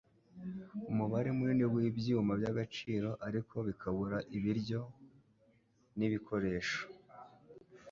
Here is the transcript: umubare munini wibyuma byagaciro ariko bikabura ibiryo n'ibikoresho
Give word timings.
umubare 0.91 1.29
munini 1.37 1.65
wibyuma 1.73 2.31
byagaciro 2.39 3.09
ariko 3.27 3.55
bikabura 3.67 4.17
ibiryo 4.37 4.81
n'ibikoresho 5.97 6.81